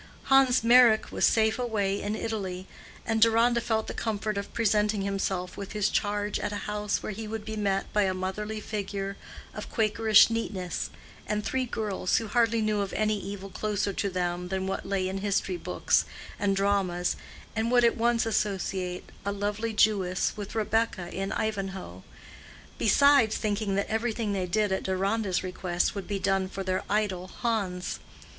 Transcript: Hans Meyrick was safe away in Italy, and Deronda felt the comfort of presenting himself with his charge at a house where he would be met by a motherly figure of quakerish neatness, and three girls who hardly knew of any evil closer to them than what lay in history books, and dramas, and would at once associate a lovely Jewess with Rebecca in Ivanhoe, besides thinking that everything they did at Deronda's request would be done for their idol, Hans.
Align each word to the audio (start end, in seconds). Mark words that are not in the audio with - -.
Hans 0.33 0.63
Meyrick 0.63 1.11
was 1.11 1.25
safe 1.27 1.59
away 1.59 2.01
in 2.01 2.15
Italy, 2.15 2.65
and 3.05 3.21
Deronda 3.21 3.61
felt 3.61 3.85
the 3.85 3.93
comfort 3.93 4.35
of 4.35 4.51
presenting 4.51 5.03
himself 5.03 5.55
with 5.57 5.73
his 5.73 5.89
charge 5.89 6.39
at 6.39 6.51
a 6.51 6.55
house 6.65 7.03
where 7.03 7.11
he 7.11 7.27
would 7.27 7.45
be 7.45 7.55
met 7.55 7.93
by 7.93 8.05
a 8.05 8.13
motherly 8.15 8.59
figure 8.59 9.15
of 9.53 9.69
quakerish 9.71 10.31
neatness, 10.31 10.89
and 11.27 11.43
three 11.45 11.67
girls 11.67 12.17
who 12.17 12.25
hardly 12.27 12.63
knew 12.63 12.81
of 12.81 12.93
any 12.93 13.19
evil 13.23 13.51
closer 13.51 13.93
to 13.93 14.09
them 14.09 14.47
than 14.47 14.65
what 14.65 14.87
lay 14.87 15.07
in 15.07 15.19
history 15.19 15.55
books, 15.55 16.05
and 16.39 16.55
dramas, 16.55 17.15
and 17.55 17.69
would 17.71 17.83
at 17.83 17.95
once 17.95 18.25
associate 18.25 19.07
a 19.23 19.31
lovely 19.31 19.71
Jewess 19.71 20.33
with 20.35 20.55
Rebecca 20.55 21.13
in 21.13 21.31
Ivanhoe, 21.31 22.03
besides 22.79 23.37
thinking 23.37 23.75
that 23.75 23.85
everything 23.87 24.33
they 24.33 24.47
did 24.47 24.71
at 24.71 24.81
Deronda's 24.81 25.43
request 25.43 25.93
would 25.93 26.07
be 26.07 26.17
done 26.17 26.49
for 26.49 26.63
their 26.63 26.83
idol, 26.89 27.27
Hans. 27.27 27.99